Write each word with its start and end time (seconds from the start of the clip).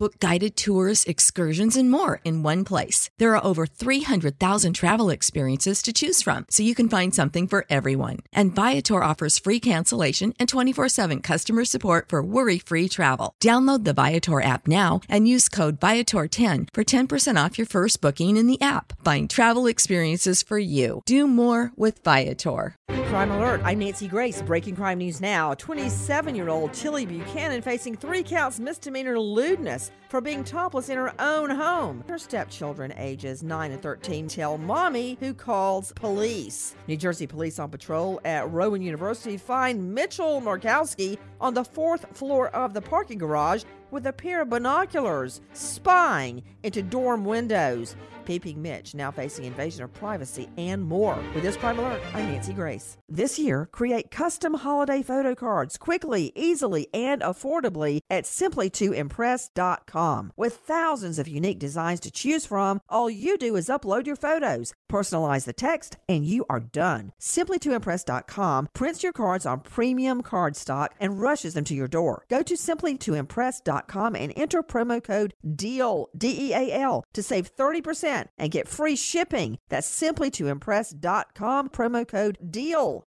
Book 0.00 0.20
guided 0.20 0.56
tours, 0.56 1.02
excursions, 1.06 1.76
and 1.76 1.90
more 1.90 2.20
in 2.22 2.44
one 2.44 2.64
place. 2.64 3.10
There 3.18 3.34
are 3.34 3.44
over 3.44 3.66
300,000 3.66 4.72
travel 4.74 5.10
experiences 5.10 5.82
to 5.82 5.92
choose 5.92 6.22
from, 6.22 6.46
so 6.50 6.62
you 6.62 6.76
can 6.76 6.88
find 6.88 7.12
something 7.12 7.48
for 7.48 7.66
everyone. 7.68 8.18
And 8.32 8.54
Viator 8.54 9.02
offers 9.02 9.40
free 9.40 9.58
cancellation 9.58 10.34
and 10.38 10.48
24 10.48 10.88
7 10.88 11.20
customer 11.20 11.64
support 11.64 12.10
for 12.10 12.22
worry 12.22 12.60
free 12.60 12.88
travel. 12.88 13.34
Download 13.42 13.82
the 13.82 13.92
Viator 13.92 14.40
app 14.40 14.68
now 14.68 15.00
and 15.08 15.26
use 15.26 15.48
code 15.48 15.80
Viator10 15.80 16.68
for 16.72 16.84
10% 16.84 17.44
off 17.44 17.58
your 17.58 17.66
first 17.66 18.00
booking 18.00 18.36
in 18.36 18.46
the 18.46 18.60
app. 18.60 18.92
Find 19.04 19.28
travel 19.28 19.66
experiences 19.66 20.44
for 20.44 20.60
you. 20.60 21.02
Do 21.06 21.26
more 21.26 21.72
with 21.74 22.04
Viator. 22.04 22.76
Crime 23.08 23.30
Alert. 23.30 23.62
I'm 23.64 23.78
Nancy 23.78 24.06
Grace. 24.06 24.42
Breaking 24.42 24.76
crime 24.76 24.98
news 24.98 25.18
now. 25.18 25.54
27 25.54 26.34
year 26.34 26.50
old 26.50 26.74
Tilly 26.74 27.06
Buchanan 27.06 27.62
facing 27.62 27.96
three 27.96 28.22
counts 28.22 28.60
misdemeanor 28.60 29.18
lewdness 29.18 29.87
for 30.08 30.20
being 30.20 30.44
topless 30.44 30.88
in 30.88 30.96
her 30.96 31.12
own 31.20 31.50
home. 31.50 32.02
Her 32.08 32.18
stepchildren, 32.18 32.92
ages 32.96 33.42
9 33.42 33.72
and 33.72 33.82
13, 33.82 34.28
tell 34.28 34.58
mommy 34.58 35.16
who 35.20 35.34
calls 35.34 35.92
police. 35.92 36.74
New 36.86 36.96
Jersey 36.96 37.26
police 37.26 37.58
on 37.58 37.70
patrol 37.70 38.20
at 38.24 38.50
Rowan 38.50 38.82
University 38.82 39.36
find 39.36 39.94
Mitchell 39.94 40.40
Markowski 40.40 41.18
on 41.40 41.54
the 41.54 41.64
fourth 41.64 42.16
floor 42.16 42.48
of 42.48 42.74
the 42.74 42.82
parking 42.82 43.18
garage 43.18 43.64
with 43.90 44.06
a 44.06 44.12
pair 44.12 44.42
of 44.42 44.50
binoculars, 44.50 45.40
spying 45.52 46.42
into 46.62 46.82
dorm 46.82 47.24
windows. 47.24 47.96
Peeping 48.28 48.60
Mitch 48.60 48.94
now 48.94 49.10
facing 49.10 49.46
invasion 49.46 49.82
of 49.82 49.90
privacy 49.94 50.50
and 50.58 50.84
more. 50.84 51.18
With 51.34 51.42
this 51.42 51.56
crime 51.56 51.78
alert, 51.78 52.02
I'm 52.12 52.30
Nancy 52.30 52.52
Grace. 52.52 52.98
This 53.08 53.38
year, 53.38 53.70
create 53.72 54.10
custom 54.10 54.52
holiday 54.52 55.00
photo 55.00 55.34
cards 55.34 55.78
quickly, 55.78 56.30
easily, 56.34 56.88
and 56.92 57.22
affordably 57.22 58.00
at 58.10 58.24
simply2impress.com. 58.24 60.32
With 60.36 60.56
thousands 60.56 61.18
of 61.18 61.26
unique 61.26 61.58
designs 61.58 62.00
to 62.00 62.10
choose 62.10 62.44
from, 62.44 62.82
all 62.90 63.08
you 63.08 63.38
do 63.38 63.56
is 63.56 63.70
upload 63.70 64.06
your 64.06 64.14
photos, 64.14 64.74
personalize 64.92 65.46
the 65.46 65.54
text, 65.54 65.96
and 66.06 66.26
you 66.26 66.44
are 66.50 66.60
done. 66.60 67.12
Simply2impress.com 67.18 68.68
prints 68.74 69.02
your 69.02 69.14
cards 69.14 69.46
on 69.46 69.60
premium 69.60 70.22
cardstock 70.22 70.88
and 71.00 71.18
rushes 71.18 71.54
them 71.54 71.64
to 71.64 71.74
your 71.74 71.88
door. 71.88 72.26
Go 72.28 72.42
to 72.42 72.56
simply2impress.com 72.56 74.14
and 74.14 74.34
enter 74.36 74.62
promo 74.62 75.02
code 75.02 75.32
DEAL, 75.56 76.10
D 76.14 76.50
E 76.50 76.52
A 76.52 76.78
L, 76.78 77.06
to 77.14 77.22
save 77.22 77.56
30% 77.56 78.17
and 78.38 78.50
get 78.50 78.68
free 78.68 78.96
shipping. 78.96 79.58
That's 79.68 79.86
simply 79.86 80.30
to 80.32 80.48
impress.com 80.48 81.68
promo 81.68 82.08
code 82.08 82.38
DEAL. 82.50 83.04